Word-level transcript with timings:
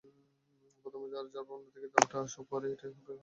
প্রথমে 0.81 1.07
যাঁর 1.13 1.25
ভাবনা 1.41 1.69
থেকেই 1.73 1.91
নামটা 1.93 2.17
আসুক, 2.23 2.45
পরে 2.51 2.65
এটি 2.67 2.83
হয়ে 2.83 2.93
গেছে 2.93 2.99
বিখ্যাত। 2.99 3.19